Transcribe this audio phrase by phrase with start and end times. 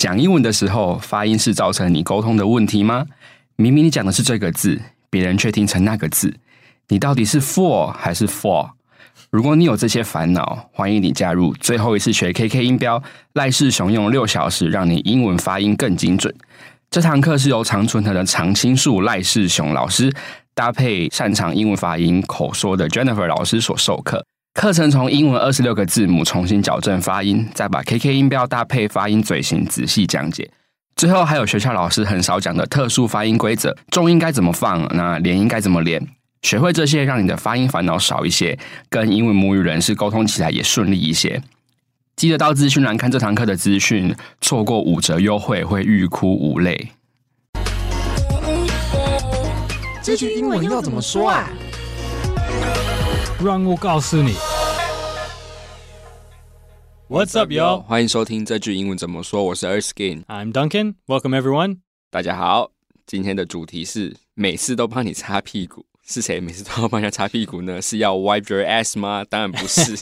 [0.00, 3.04] 讲英文的时候，发音是造成你沟通的问题吗？
[3.56, 4.80] 明明你讲的是这个字，
[5.10, 6.34] 别人却听成那个字，
[6.88, 8.70] 你到底是 for 还是 for？
[9.28, 13.02] 如果你有这些烦恼，欢迎你加入最后一次学 KK 音标，
[13.34, 16.34] 赖世雄用六小时让你英文发音更精准。
[16.90, 20.10] 这堂课是由常春藤的常青树赖世雄老师
[20.54, 24.24] 搭配擅长英文发音口说的 Jennifer 老师所授课。
[24.52, 30.50] 课程从英文二十六个字母重新矫正发音，再把 KK 音标搭配发音嘴型仔细讲解。
[30.96, 36.04] 最后还有学校老师很少讲的特殊发音规则，重音该怎么放，那连音该怎么连。
[36.42, 41.40] 学会这些，让你的发音烦恼少一些，跟英文母语人士沟通起来也顺利一些。
[42.16, 46.88] 记得到资讯栏看这堂课的资讯，错过五折优惠会欲哭无泪。
[50.02, 51.48] 这句英文要怎么说啊？
[53.42, 54.34] 让我告诉你。
[57.10, 57.80] What's up, yo？
[57.82, 59.42] 欢迎收听这句英文怎么说。
[59.42, 60.22] 我是 Erskin。
[60.26, 60.94] I'm Duncan.
[61.08, 61.78] Welcome, everyone.
[62.08, 62.70] 大家好，
[63.04, 65.84] 今天的主题是每次都帮你擦屁股。
[66.06, 67.82] 是谁每次都要帮人家擦屁股呢？
[67.82, 69.24] 是要 wipe your ass 吗？
[69.28, 69.96] 当然不是。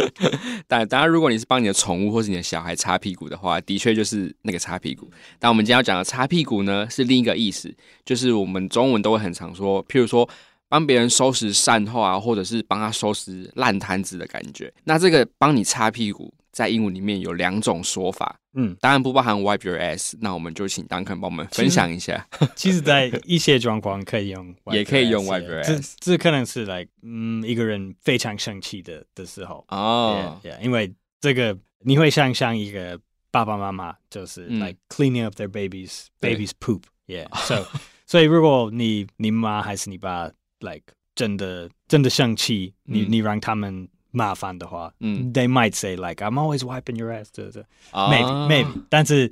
[0.66, 5.10] 但 当然，如果你是帮你的宠物或是你的小孩擦屁股的话，的确就是那个擦屁股。
[5.38, 7.74] 但我们今天要讲的擦屁股呢，是另一个意思，
[8.06, 10.26] 就是我们中文都会很常说，譬如说。
[10.68, 14.72] 帮别人收拾善后啊，或者是帮他收拾烂摊子的感觉。
[14.84, 20.14] 那这个帮你擦屁股，在英文里面有两种说法，嗯，当然不包含 wipe your ass。
[20.20, 22.26] 那我们就请 Duncan 帮我们分享一下。
[22.54, 25.94] 其实，在一些状况可以用，也可以用 wipe your ass。
[26.00, 37.64] 这这可能是 like，嗯，一个人非常生气的的时候哦，因为这个你会想象一个爸爸妈妈就是 like cleaning up their babies babies poop，yeah，so
[38.06, 40.30] 所以如果你你妈还是你爸。
[40.59, 49.31] like 真的真的生气，你你让他们麻烦的话，嗯，they might say like I'm always wiping your ass，这这，maybe maybe，但是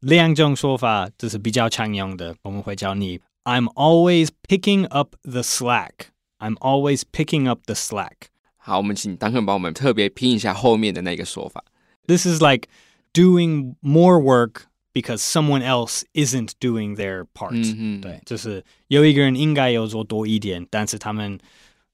[0.00, 8.28] 两种说法就是比较常用的，我们会教你 I'm always picking up the slack，I'm always picking up the slack。
[8.56, 11.64] 好，我们请丹肯帮我们特别拼一下后面的那个说法。
[12.08, 12.68] This is like
[13.12, 14.62] doing more work
[14.92, 17.52] because someone else isn't doing their part。
[17.76, 21.38] 嗯对，就是有一个人应该要做多一点，但是他们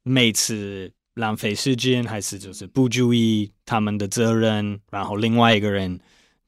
[0.02, 5.98] 每次浪费时间，还是就是不注意他们的责任，然后另外一个人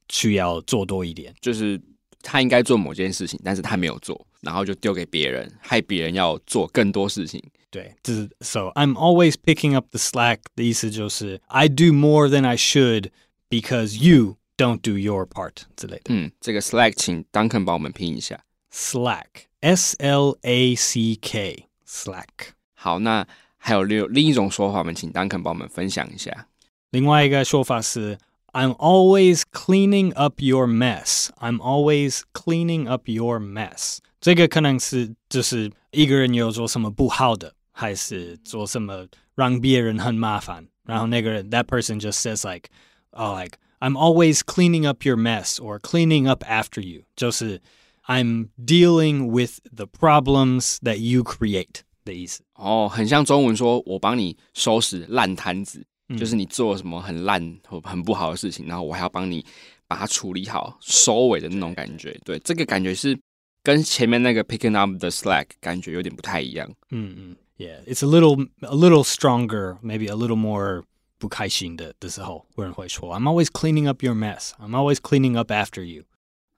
[0.09, 1.79] 需要做多一点，就是
[2.21, 7.43] 他应该做某件事情，但是他没有做，然后就丢给别人，害别人要做更多事情。
[7.69, 13.09] 对，这是 so I'm always picking up the slack 的意思就是 I do more than I should
[13.49, 16.03] because you don't do your part 之类的。
[16.09, 18.43] 嗯，这个 slack 请 Duncan 帮我们拼一下。
[18.71, 22.27] Slack，S L A C K，slack。
[22.73, 23.25] 好，那
[23.57, 26.47] 还有另另一种说法，我们请 Duncan 帮我们分享一下。
[26.91, 28.17] 另外一个说法是
[28.53, 31.29] I'm always cleaning up your mess.
[31.39, 33.97] I'm always cleaning up your mess.
[34.21, 42.69] 这个可能是就是一个人有做什么不好的，还是做什么让别人很麻烦，然后那个人 that person just says like,
[43.11, 47.03] oh like I'm always cleaning up your mess or cleaning up after you.
[47.15, 47.61] 就是
[48.07, 52.43] I'm dealing with the problems that you create 的意思。
[52.55, 59.45] 哦，很像中文说我帮你收拾烂摊子，嗯、就是你做什么很烂或很不好的事情，然后我还要帮你
[59.87, 62.19] 把它处理好、收尾的那种感觉。
[62.23, 63.17] 对，这个感觉是
[63.61, 66.71] 跟前面那个 picking up the slack 感觉有点不太一样。
[66.91, 70.83] 嗯嗯，Yeah, it's a little a little stronger, maybe a little more
[71.19, 74.51] 不开心的的时候，有人会说 "I'm always cleaning up your mess.
[74.59, 76.03] I'm always cleaning up after you."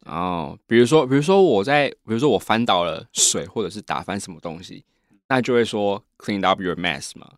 [0.05, 4.85] 哦，比如说，比如说我在，比如说我翻倒了水，或者是打翻什么东西，
[5.27, 7.33] 那就会说 "clean up your mess" 嘛。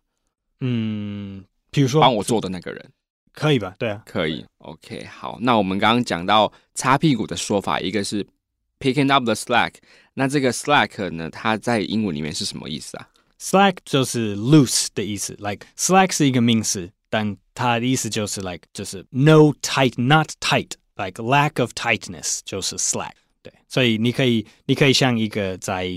[0.60, 2.92] 嗯，比如说帮我做的那个人，
[3.32, 3.74] 可以吧？
[3.78, 4.46] 对啊，可以。
[4.58, 8.26] OK，好，那我们刚刚讲到擦屁股的说法，一个是
[8.78, 9.74] picking up the slack，
[10.14, 13.08] 那这个 slack 呢，它在英文里面是什么意思啊？
[13.40, 16.92] slack 就是 loose 的意思，like slack 是一个名词。
[17.14, 23.12] 但它的意思就是 like 就是 no tight not tight like lack of tightness 就是 slack
[23.42, 25.88] 对，所以你可以你可以像一个在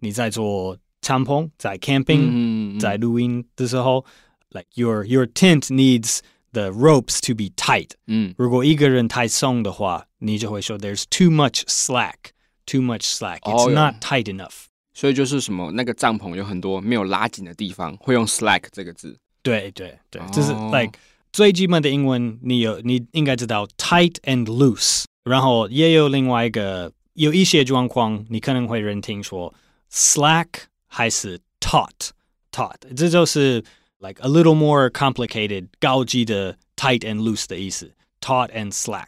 [0.00, 4.04] 你在做帐篷在 camping 在露营的时候
[4.50, 6.20] like your your tent needs
[6.52, 12.32] the ropes to be tight 嗯如果一个人太松的话你就会说 there's too much slack
[12.66, 20.97] too much slack it's not tight enough 所以就是什么那个帐篷有很多没有拉紧的地方会用 slack 这个字 对对对，就是 like
[21.31, 29.53] 最基本的英文，你有你应该知道 tight and loose，然后也有另外一个有一些状况，你可能会人听说
[29.91, 30.47] slack
[30.87, 32.11] 还是 taut
[32.51, 33.63] taut，这就是
[33.99, 39.07] like a little more complicated 高级的 tight and loose 的意思，taut and slack。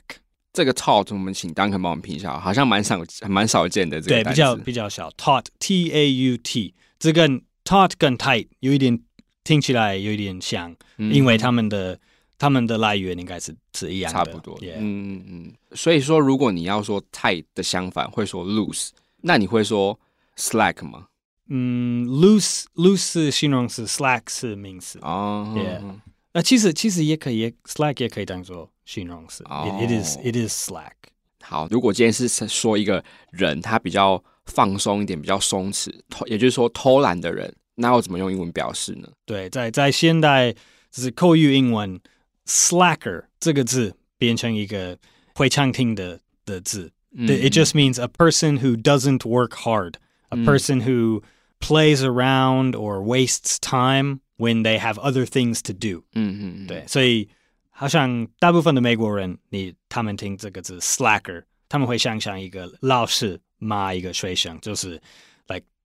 [0.52, 5.10] 这个 taught 我们请 Duncan 帮我们拼一下，好像蛮少蛮少见的这个对，比较比较少。
[5.12, 8.98] taught T A U T，这跟 taught 跟 tight 有一点
[9.46, 11.98] 听起来有一点像，因为他们的
[12.38, 14.60] 他们的来源应该是是一样的，差不多。
[14.62, 15.54] 嗯嗯嗯。
[15.74, 18.90] 所以说，如果你要说 tight 的相反，会说 loose，
[19.22, 19.98] 那你会说
[20.36, 21.08] slack 吗？
[21.48, 25.00] 嗯，loose loose 是形容词，slack 是名词。
[25.04, 25.54] 哦。
[25.56, 26.00] Yeah。
[26.34, 29.44] 那其实其实也可以，slack 也可以当做形容词。
[29.46, 30.92] It is it is slack。
[31.42, 35.94] 好，如果今天是说一个人他比较放松一点，比较松弛，
[36.26, 39.09] 也就是说偷懒的人，那要怎么用英文表示呢？
[39.25, 40.53] 对，在在现代
[40.91, 42.01] 就是口语英文，
[42.47, 44.99] slacker 这个字变成一个
[45.35, 46.93] 会常听的的字。
[47.12, 49.95] It just means a person who doesn't work hard,
[50.29, 51.23] a person who
[51.59, 56.05] plays around or wastes time when they have other things to do。
[56.15, 57.29] 嗯嗯，对，所以
[57.71, 65.34] 好像大部分的美国人，你他们听这个字 slacker，他们会想象一个老师骂一个学生，就是 like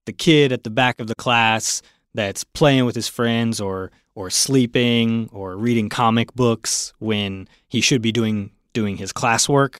[0.06, 1.81] the kid at the back of the class
[2.13, 8.01] that's playing with his friends or or sleeping or reading comic books when he should
[8.01, 9.75] be doing doing his classwork.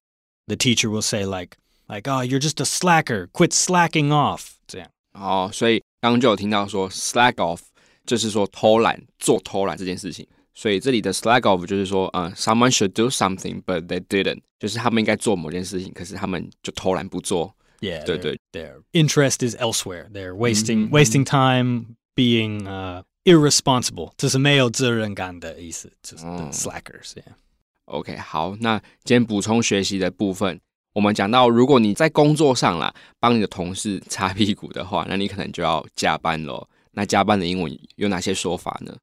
[0.48, 1.58] The teacher will say like
[1.88, 4.90] like oh you're just a slacker, quit slacking off 这样。
[5.14, 7.62] 哦，所以刚刚就有听到说 slack off
[8.06, 17.56] 就是说偷懒做偷懒这件事情，所以这里的 slack off 就是说，呃，someone should do something but they didn't，就是他们应该做某件事情，可是他们就偷懒不做。
[17.82, 20.10] Yeah，对对，their interest is elsewhere.
[20.12, 30.60] They're wasting wasting time being uh irresponsible，这是没有责任感的意思，就是 slackers。Yeah。OK，好，那今天补充学习的部分，
[30.94, 36.68] 我们讲到，如果你在工作上啦，帮你的同事擦屁股的话，那你可能就要加班喽。
[36.92, 38.96] 那加班的英文有哪些说法呢？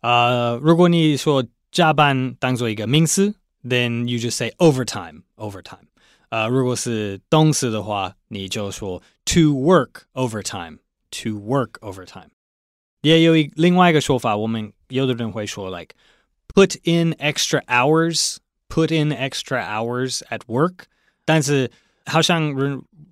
[0.00, 3.34] 呃，如果你说加班当做一个名词，
[3.64, 5.88] then you just say overtime overtime。
[6.30, 10.78] 呃，如果是动词的话，你就说 to work overtime
[11.10, 12.28] to work overtime。
[13.02, 15.94] 也有一另外一个说法，我们有的人会说 like
[16.54, 18.36] put in extra hours
[18.68, 20.84] put in extra hours at work，
[21.24, 21.70] 但是
[22.06, 22.52] 好像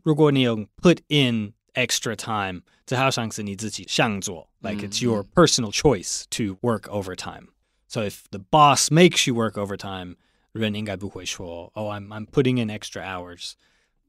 [0.02, 7.48] 如果你用 put in extra time，这好像是你自己想做，like it's your personal choice to work overtime.
[7.88, 10.16] So if the boss makes you work overtime，
[10.54, 13.52] 人应该不会说，Oh, I'm I'm putting in extra hours。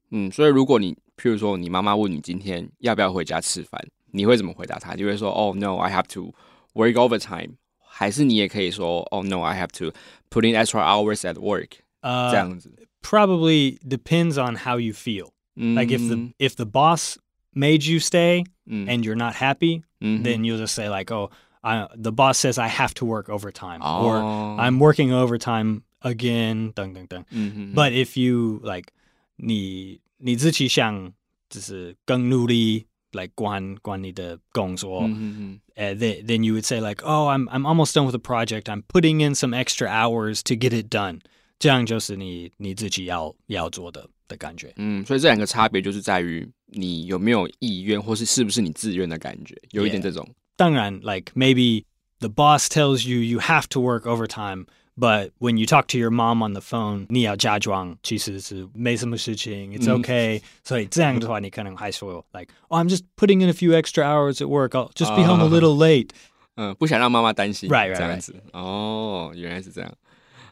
[0.10, 3.80] 嗯，所以如果你譬如说你妈妈问你今天要不要回家吃饭，
[4.12, 4.96] 你会怎么回答她？
[4.96, 6.34] 你会说，Oh no, I have to
[6.74, 9.94] work overtime，还是你也可以说，Oh no, I have to
[10.30, 11.70] put in extra hours at work？
[12.02, 12.74] 呃，这样子。
[13.02, 15.30] Probably depends on how you feel.
[15.56, 17.18] Like if the if the boss
[17.54, 18.88] made you stay mm.
[18.88, 20.24] and you're not happy, mm-hmm.
[20.24, 21.30] then you'll just say like, "Oh,
[21.62, 24.06] I, the boss says I have to work overtime, oh.
[24.06, 24.18] or
[24.60, 27.74] I'm working overtime again." Mm-hmm.
[27.74, 28.92] But if you like
[29.38, 31.14] 你你自己想
[31.50, 38.64] 就是更努力来管管你的工作，mm uh, then then you would say like, "Oh, I'm I'm almost done with the project.
[38.64, 41.20] I'm putting in some extra hours to get it done."
[41.60, 44.74] 这样就是你你自己要要做的的感觉。
[44.78, 50.28] 嗯，所以这两个差别就是在于你有没有意愿，或是是不是你自愿的感觉，有一点这种。
[50.56, 51.84] 当然，like maybe
[52.20, 54.66] the boss tells you you have to work overtime。
[54.98, 60.42] But when you talk to your mom on the phone，你要假装其实是没什么事情，it's okay、嗯。
[60.64, 64.72] 所以这样的话，你可能还说，like，oh I'm just putting in a few extra hours at work.
[64.72, 66.10] I'll just be home a little late。
[66.56, 68.36] 嗯，不想让妈妈担心，right right 这样子。
[68.52, 69.92] 哦，原来是这样。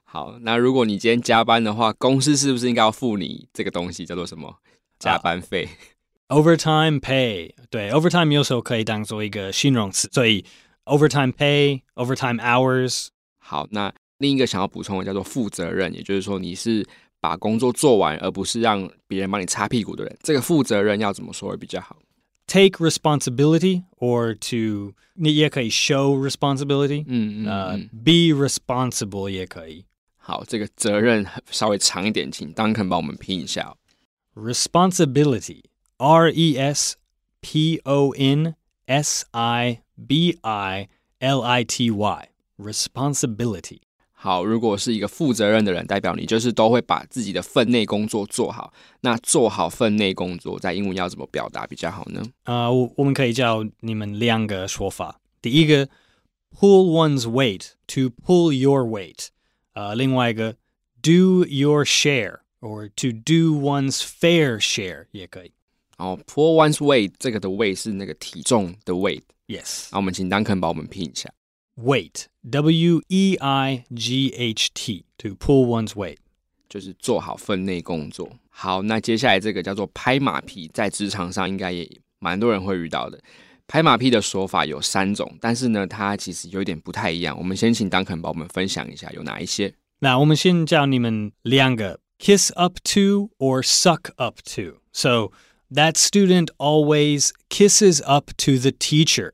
[0.05, 4.55] 好，那如果你今天加班的话，公司是不是应该要付你这个东西，叫做什么？
[4.97, 5.67] 加班费。
[6.29, 10.45] Overtime pay， 对，overtime 有时候可以当做一个形容词，所以
[10.85, 13.07] overtime pay，overtime hours。
[13.37, 16.86] 好，那 另一个想要补充的叫做负责任，也就是说你是
[17.20, 20.16] 把工作做完，而不是让别人帮你擦屁股的人。
[20.22, 21.96] 这个负责任要怎么说会比较好
[22.46, 29.84] ？Take responsibility or to 你也可以 show responsibility，嗯嗯，呃，be responsible 也可以。
[30.16, 33.74] 好，这个责任稍微长一点，请 Duncan 帮我们拼一下。
[34.34, 35.62] Responsibility。
[35.96, 36.96] R E S
[37.40, 38.56] P O N
[38.86, 40.88] S I B I
[41.20, 42.28] L I T Y
[42.58, 43.78] responsibility。
[44.24, 48.72] 好，如果是一个负责任的人，代表你就是都会把自己的分内工作做好。
[49.02, 52.22] 那做好分内工作，在英文要怎么表达比较好呢？
[52.44, 55.20] 啊、uh,，我我们可以叫你们两个说法。
[55.42, 55.86] 第一个
[56.58, 59.26] ，pull one's weight to pull your weight。
[59.74, 60.54] 呃，另外一个
[61.02, 65.52] ，do your share or to do one's fair share 也可以。
[65.98, 69.24] 哦，pull one's weight 这个的 weight 是那个体重的 weight。
[69.48, 69.88] Yes。
[69.92, 71.30] 那我们请 Duncan 帮我们拼一下。
[71.75, 76.17] Weight，W E I G H T，to pull one's weight。
[76.67, 78.29] 就是做好分内工作。
[78.49, 83.19] 好，那接下来这个叫做拍马屁，在职场上应该也蛮多人会遇到的。
[83.65, 87.37] 拍马屁的说法有三种，但是呢，它其实有点不太一样。
[87.37, 89.73] 我们先请当肯帮我们分享一下有哪一些。
[89.99, 95.31] 那我们先教你们两个：kiss up to or suck up to。So
[95.71, 99.33] that student always kisses up to the teacher,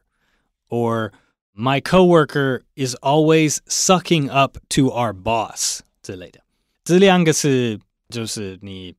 [0.69, 1.11] or
[1.59, 6.41] my coworker is always sucking up to our boss 之类的。
[6.83, 8.95] 这两个是就是你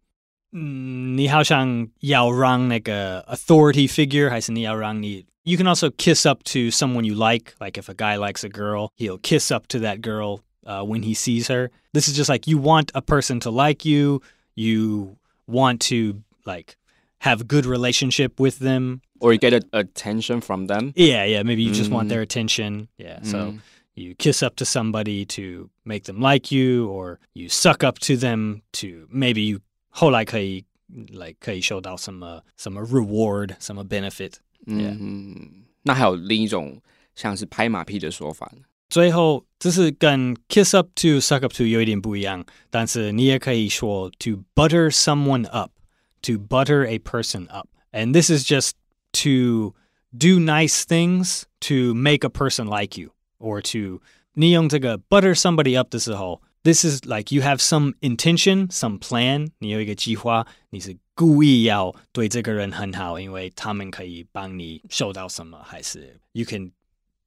[0.53, 7.55] 嗯，你好像要让那个 authority figure，还是你要让你 you can also kiss up to someone you like.
[7.61, 11.03] Like if a guy likes a girl, he'll kiss up to that girl uh, when
[11.03, 11.71] he sees her.
[11.93, 14.23] This is just like you want a person to like you.
[14.55, 16.77] You want to like
[17.19, 20.93] have a good relationship with them, or you get a, attention from them.
[20.97, 21.43] Yeah, yeah.
[21.43, 21.95] Maybe you just mm.
[21.95, 22.89] want their attention.
[22.99, 23.21] Yeah.
[23.21, 23.27] Mm.
[23.31, 23.55] So
[23.95, 28.17] you kiss up to somebody to make them like you, or you suck up to
[28.17, 30.65] them to maybe you 后来可以
[31.09, 34.35] like 可以收到什么什么 reward 什么 benefit。
[34.67, 36.81] 嗯，那还有另一种
[37.15, 38.63] 像是拍马屁的说法呢。
[38.89, 48.13] 最后，这是跟 kiss up to suck up to 有一点不一样，但是你也可以说 to butter someone up，to butter a person up，and
[48.13, 48.73] this is just
[49.13, 49.75] to
[50.17, 54.01] do nice things to make a person like you，or to
[54.35, 56.43] 你用这个 butter somebody up 的时候。
[56.67, 66.73] this is like you have some intention, some plan，你有一个计划，你是故意要对这个人很好，因为他们可以帮你受到什么，还是 you can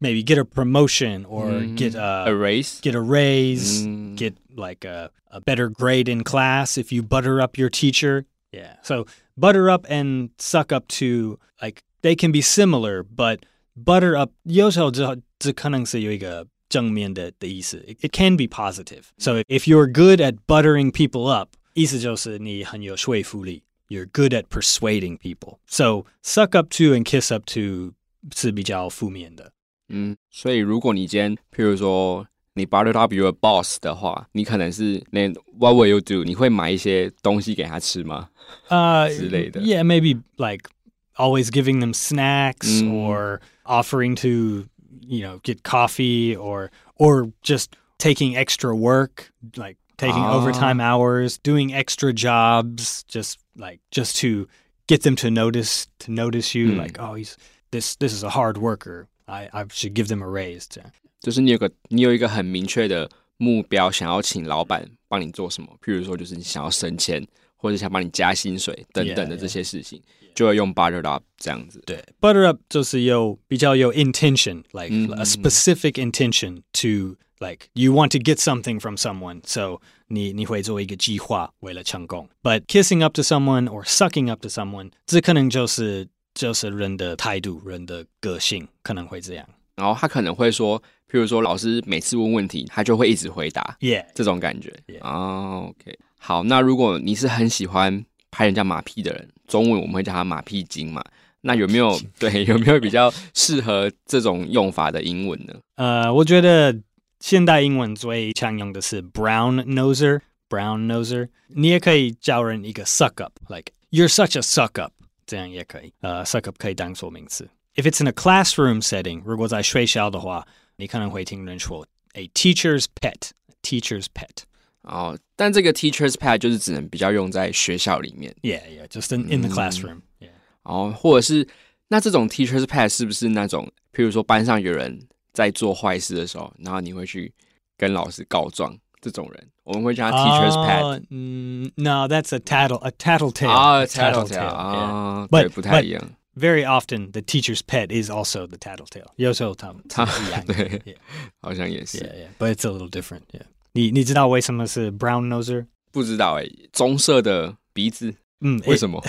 [0.02, 4.18] maybe get a promotion or mm, get a, a raise, get a raise, mm.
[4.18, 8.26] get like a, a better grade in class if you butter up your teacher.
[8.52, 8.76] Yeah.
[8.84, 13.40] So butter up and suck up to like they can be similar, but
[13.76, 15.04] butter up 有时候只
[15.38, 17.78] 只可能是有一个正面的的意思。
[17.88, 19.04] It, it can be positive.
[19.18, 23.64] So if you're good at buttering people up，意思就是你很有说服力。
[23.88, 25.58] You're good at persuading people.
[25.66, 27.96] So suck up to and kiss up to
[28.36, 29.52] 是比较负面的。
[29.88, 36.24] 嗯，所以如果你今天，譬如说 你 butter up your boss 的话，你可能是那 What will you do？
[36.24, 38.30] 你会买一些东西给他吃吗？
[38.68, 39.62] 呃、uh, 之类的。
[39.62, 40.70] Yeah, maybe like
[41.16, 42.92] always giving them snacks mm.
[42.92, 44.68] or offering to
[45.08, 50.34] you know get coffee or or just taking extra work like taking ah.
[50.34, 54.48] overtime hours doing extra jobs just like just to
[54.88, 56.78] get them to notice to notice you mm.
[56.78, 57.38] like oh he's
[57.72, 60.90] this this is a hard worker I I should give them a raise 这样
[61.25, 67.27] 就是你有个你有一个很明确的目标，想要请老板帮你做什么，譬如说就是你想要升迁，
[67.57, 70.01] 或者想帮你加薪水等等的这些事情。
[70.35, 71.81] 就会用 butter up 这样子。
[71.87, 79.41] 对，butter up 就是有比较有 intention，like a specific intention to like you want to get something from someone.
[79.47, 82.29] So 你你会做一个计划为了成功。
[82.43, 89.49] But kissing up to someone or sucking up to someone，这可能就是就是人的态度、人的个性可能会这样。
[89.77, 94.73] 然后他可能会说，譬如说老师每次问问题，他就会一直回答，yeah，这种感觉。
[95.01, 101.03] 哦，OK，好，那如果你是很喜欢拍人家马屁的人，中文我们会叫他马屁精嘛。
[101.41, 105.55] 那有没有对有没有比较适合这种用法的英文呢？
[105.77, 106.75] 呃，我觉得
[107.21, 110.21] 现代英文最常用的是 brown noser。
[110.47, 114.93] brown noser，你也可以叫人一个 suck up，like you're such a suck up，
[115.27, 115.93] 这样也可以。
[116.01, 117.49] 呃，suck up 可以当做名词。
[117.76, 124.44] If it's in a classroom setting，如果在学校的话，你可能会听人说 a teacher's pet，teacher's pet。
[124.82, 128.36] 哦，但这个 teacher's pet 就是只能比较用在学校里面。
[128.42, 130.02] Yeah, yeah, just in in the classroom.
[130.20, 130.30] Yeah.
[130.64, 131.48] 哦，或者是
[131.90, 137.34] 那这种 teacher's pet 是不是那种，譬如说班上有人在做坏事的时候，然后你会去
[137.78, 141.04] 跟老师告状这种人，我们会叫他 teacher's pet。
[141.10, 143.50] 嗯，No, that's a tattle, a tattletale.
[143.50, 146.10] 啊，tattletale 啊，对，不太一样。
[146.36, 149.08] Very often, the teacher's pet is also the tattletale.
[149.18, 150.06] 有时候他们他
[150.46, 150.96] 对，
[151.42, 151.98] 好像也是。
[151.98, 153.24] Yeah, yeah, but it's a little different.
[153.34, 153.42] Yeah.
[153.74, 155.66] 你你知道为什么是 brown noser？
[155.92, 158.16] 不知道哎，棕色的鼻子。
[158.42, 159.04] 嗯，为什么？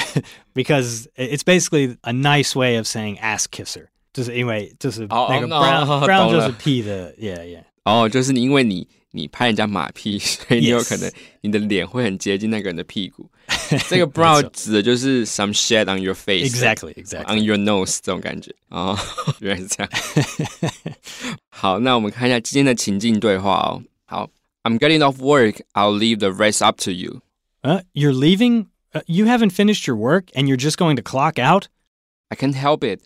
[0.52, 7.62] Because it's basically a nice way of saying ass kisser，就是因为就是那个 brown brown 就是屁的，yeah yeah。
[7.84, 13.30] 哦，就是你因为你 你拍人家马屁，所以你有可能你的脸会很接近那个人的屁股。
[13.88, 18.54] 这个 brown 指的就是 some shit on your face，exactly exactly on your nose 这种感觉。
[18.68, 18.98] 哦，
[19.40, 19.92] 原来是这样。
[21.48, 23.82] 好，那我们看一下今天的情境对话哦。
[24.04, 24.30] 好。
[24.62, 25.62] I'm getting off work.
[25.72, 27.22] I'll leave the rest up to you.
[27.62, 28.66] Uh, you're leaving?
[28.92, 31.68] Uh, you haven't finished your work and you're just going to clock out?
[32.30, 33.00] I can't help it.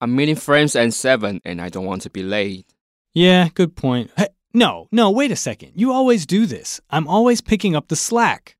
[0.00, 2.64] I'm meeting friends at 7 and I don't want to be late.
[3.12, 4.12] Yeah, good point.
[4.16, 5.72] Hey, No, no, wait a second.
[5.74, 6.80] You always do this.
[6.88, 8.54] I'm always picking up the slack.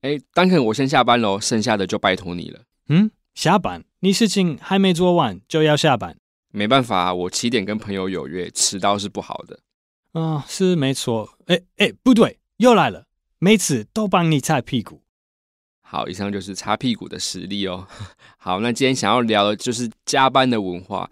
[0.00, 2.62] 哎，丹肯，我先下班喽，剩下的就拜托你了。
[2.88, 3.84] 嗯，下班？
[4.00, 6.16] 你事情还没做完就要下班？
[6.50, 9.60] 没办法，我七点跟朋友有约，迟到是不好的。
[10.12, 11.38] 啊，是没错。
[11.46, 13.06] 哎哎，不对，又来了，
[13.38, 15.02] 每次都帮你擦屁股。
[15.80, 17.86] 好，以上就是擦屁股的实力哦。
[18.36, 21.08] 好，那今天想要聊的就是加班的文化。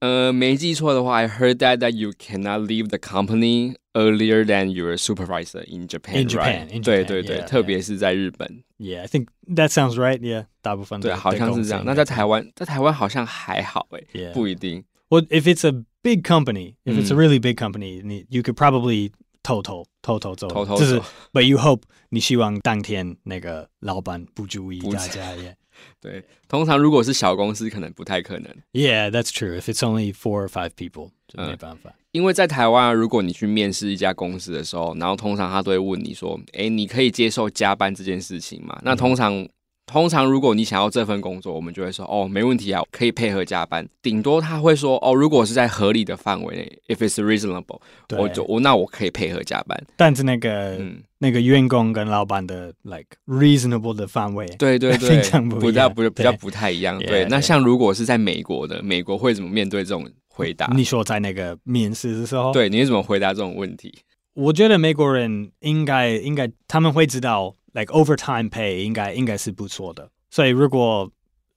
[0.00, 6.22] 呃，没记错的话，I heard that that you cannot leave the company earlier than your supervisor in Japan.
[6.22, 8.64] In Japan, 对对对，特别是在日本。
[8.78, 10.18] Yeah, I think that sounds right.
[10.18, 11.84] Yeah，大部分对，好像是这样。
[11.86, 14.82] 那在台湾，在台湾好像还好哎，不一定。
[15.08, 19.12] Well, if it's a big company, if it's a really big company, you could probably
[19.44, 21.00] 偷偷偷偷走，就是
[21.32, 25.56] But you hope 你希望当天那个老板不注意大家耶。
[26.01, 28.51] 对，通常如果是小公司，可能不太可能。
[28.73, 29.59] Yeah, that's true.
[29.59, 31.93] If it's only four or five people，就没办法。
[32.11, 39.47] 因为在台湾，如果你去面试一家公司的时候，然后通常他都会问你说：“哎，你可以接受加班这件事情吗？”那通常。
[39.87, 43.87] 通常，如果你想要这份工作，我们就会说哦，没问题啊，可以配合加班。
[44.01, 47.79] 顶多他会说哦，如果是在合理的范围内，if it's reasonable，
[48.17, 49.81] 我就我那我可以配合加班。
[49.95, 56.99] 但是那个嗯，那个员工跟老板的 like reasonable 的范围，对对对， 非常不一样，不比较不太一样。
[56.99, 60.69] 对，那像如果是在美国的，美国会怎么面对这种回答？
[60.75, 63.99] 你说在那个面试的时候，对，你怎么回答这种问题？
[64.33, 67.55] 我觉得美国人应该应该他们会知道。
[67.76, 70.10] like overtime pay 应该应该是不错的。
[70.30, 71.10] 所以如果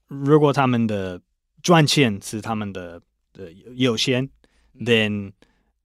[0.08, 1.22] 如果他们的
[1.62, 3.02] 赚钱是他们的
[3.34, 4.30] 的优先，
[4.80, 5.32] then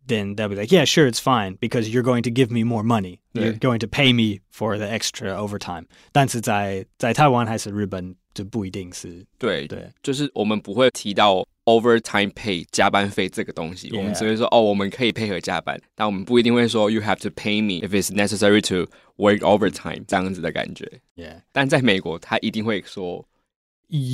[0.06, 2.82] then they'll be like, yeah, sure, it's fine because you're going to give me more
[2.82, 3.18] money.
[3.32, 5.86] You're going to pay me for the extra overtime.
[6.12, 20.04] 但是在在台湾还是日本就不一定是对对，就是我们不会提到 overtime pay 加班费这个东西，我们只会说哦，我们可以配合加班，但我们不一定会说 you have to pay me if it's necessary to work overtime
[20.06, 21.00] 这样子的感觉。
[21.14, 23.28] Yeah，但在美国，他一定会说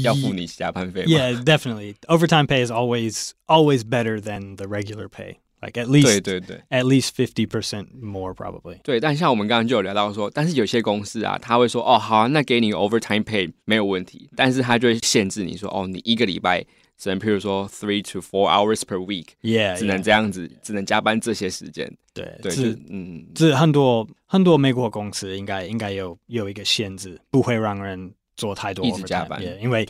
[0.03, 1.05] 要付你加班费。
[1.05, 1.95] Yeah, definitely.
[2.09, 5.37] Overtime pay is always always better than the regular pay.
[5.63, 8.81] Like at least 对对对，at least fifty percent more probably。
[8.83, 16.65] 对，但像我们刚刚就有聊到说，但是有些公司啊，他会说哦，好啊，那给你 overtime pay 没有问题，但是他就会限制你说哦，你一个礼拜。
[17.01, 21.91] 只能，譬如说，three to four hours per week，yeah，只能这样子，只能加班这些时间。
[22.15, 29.87] 对，对，是，嗯，这很多很多美国公司应该应该有有一个限制，不会让人做太多一直加班，因为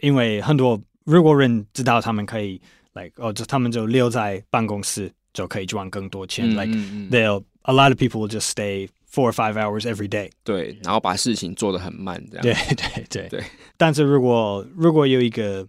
[0.00, 2.60] 因为很多如果人知道他们可以，
[2.94, 6.76] like 哦，就他们就留在办公室就可以赚更多钱，like
[7.08, 10.28] they'll a lot of people will just stay four or five hours every day。
[10.42, 12.42] 对，然后把事情做得很慢，这样。
[12.42, 13.44] 对对对对。
[13.76, 15.64] 但是如果如果有一个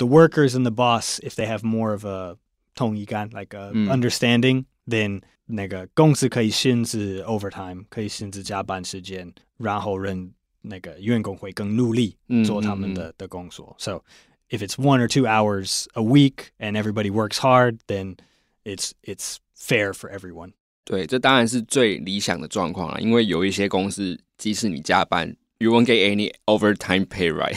[0.00, 2.36] the workers and the boss, if they have more of a
[2.74, 3.88] 同意感 like a mm.
[3.88, 13.74] understanding, then 那个公司可以限制 overtime，可以限制加班时间，然后人那个员工会更努力做他们的、嗯、的工作。
[13.78, 14.02] So
[14.50, 18.16] if it's one or two hours a week and everybody works hard, then
[18.64, 20.52] it's it's fair for everyone.
[20.84, 27.56] 对，这当然是最理想的状况了，因为有一些公司，即使你加班，you won't get any overtime pay, right？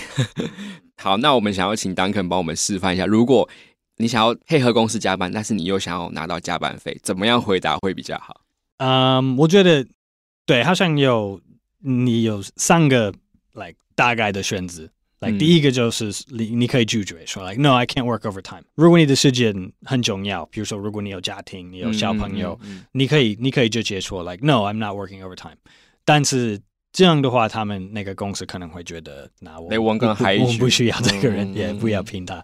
[0.96, 3.48] 好，那我们想要请 Duncan 帮我们示范一下，如果
[3.96, 8.40] 你想要配合公司加班，但是你又想要拿到加班费，怎么样回答会比较好？
[8.78, 9.86] 嗯，我觉得
[10.46, 11.40] 对，好像有
[11.80, 13.12] 你有三个
[13.52, 14.88] like 大概的选择。
[15.20, 18.64] like 第一个就是你你可以拒绝说 like no I can't work overtime。
[18.74, 22.58] 如果你的时间很重要，比如说如果你有家庭，你有小朋友，
[22.92, 25.56] 你可以你可以直接说 like no I'm not working overtime。
[26.04, 26.60] 但是
[26.94, 30.16] 这样的话，他们那个公司可能会觉得，那我我们
[30.60, 32.36] 不需要这个人，也不要拼他。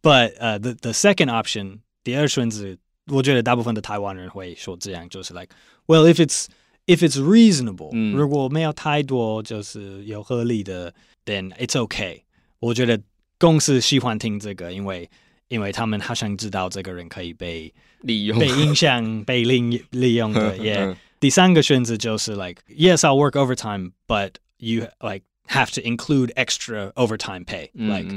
[0.00, 6.46] But 呃，the the second option，第二选择，我觉得大部分的台湾人会说这样，就是 like，well if it's
[6.86, 10.94] if it's reasonable，如果没有太多就是有合理的
[11.26, 12.20] ，then it's okay。
[12.60, 13.00] 我觉得
[13.36, 15.10] 公司喜欢听这个，因为
[15.48, 20.96] 因为他们好像知道这个人可以被利用、被影响、被利利用的， 也。
[21.19, 27.89] 第三个选择就是 like yes I'll work overtime but you like have to include extra overtime pay mm-hmm.
[27.89, 28.09] like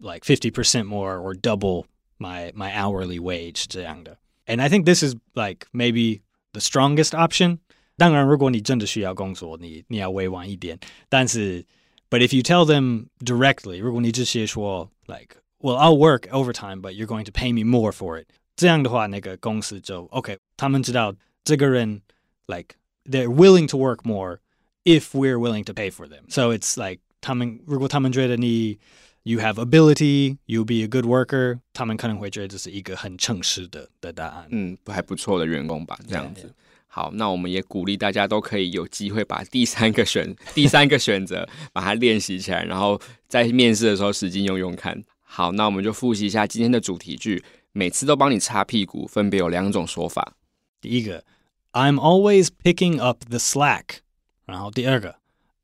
[0.00, 1.86] like 50% more or double
[2.18, 6.20] my my hourly wage 这样的 and I think this is like maybe
[6.52, 7.58] the strongest option
[7.96, 11.64] 当然如果你真的需要工作你你要委婉一点但是
[12.10, 17.24] but if you tell them directly 如果你直接说 like well I'll work overtime but you're going
[17.24, 22.00] to pay me more for it 这样的话那个公司就 OK 他们知道这个人
[22.46, 24.40] like they're willing to work more
[24.84, 26.24] if we're willing to pay for them.
[26.28, 28.78] So it's like 他们如果他们觉得你
[29.24, 34.46] you have ability, you'll be a good worker，他们可能会觉得这是一个很诚实的的答案。
[34.50, 36.54] 嗯，还不错的员工吧，这样子。
[36.86, 42.98] 好，那我们也鼓励大家都可以有机会把第三个选第三个选择把它练习起来，然后
[43.28, 45.04] 在面试的时候实际用用看。
[45.20, 50.34] 好，那我们就复习一下今天的主题句，每次都帮你擦屁股，分别有两种说法。
[50.80, 51.22] 第一个
[51.72, 53.98] ，I'm always picking up the slack。
[54.44, 55.16] 然后第二个，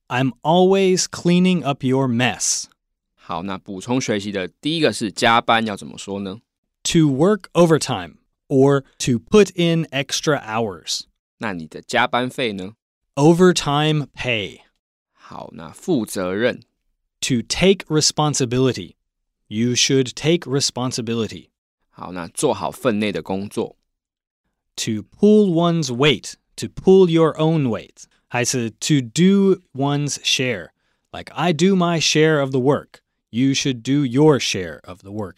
[0.08, 2.64] I'm always cleaning up your mess。
[3.14, 6.40] 好，那补充学习的第一个是加班要怎么说呢？
[6.84, 8.16] To work overtime
[8.48, 11.04] or to put in extra hours。
[11.38, 12.74] 那你的加班费呢？
[13.14, 14.60] Overtime pay。
[15.12, 16.60] 好，那负责任？
[17.22, 21.48] To take responsibility。You should take responsibility.
[21.88, 23.76] 好，那做好分内的工作。
[24.78, 31.76] To pull one's weight, to pull your own weight，还是 to do one's share。Like I do
[31.76, 35.36] my share of the work, you should do your share of the work。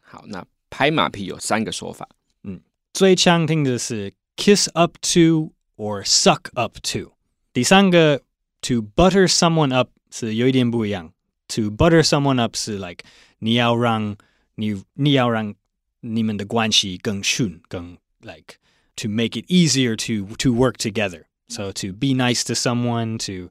[0.00, 2.08] 好，那拍马屁有三个说法。
[2.44, 2.60] 嗯，
[2.92, 7.12] 最常听的是 kiss up to or suck up to。
[7.52, 8.22] 第三个
[8.62, 11.12] to butter someone up 是有一点不一样。
[11.48, 13.04] To butter someone up 是 like
[13.40, 14.16] 你要让
[14.54, 15.54] 你你要让
[16.00, 18.56] 你们的关系更顺更 like
[18.96, 21.26] to make it easier to to work together.
[21.48, 23.50] So to be nice to someone, to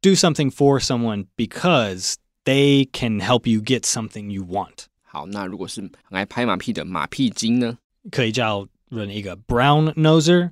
[0.00, 4.86] do something for someone because they can help you get something you want.
[5.02, 7.78] 好，那如果是很爱拍马屁的马屁精呢？
[8.10, 10.50] 可以叫人一个 brown noser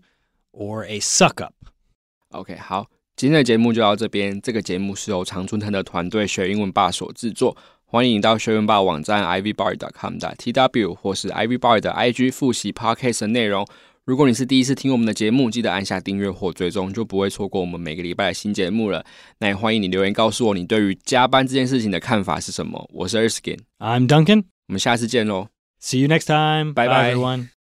[0.53, 4.40] or a suck up。OK，好，今天的节目就到这边。
[4.40, 7.57] 这个节目是由常春藤的团队学英文吧所制作。
[7.85, 13.66] 欢迎到学员吧网站 ivybar.com 的 tw 或是 ivybar 的 IG 复习 podcast 的内容。
[14.08, 19.06] 如果你是第一次听我们的节目，记得按下订阅或追踪，就不会错过我们每个礼拜的新节目了。
[19.38, 22.89] 那也欢迎你留言告诉我你对于加班这件事情的看法是什么。
[22.93, 25.50] 我是 Erskine，I'm Duncan，我们下次见喽
[25.82, 27.57] ，See you next time，拜拜，everyone。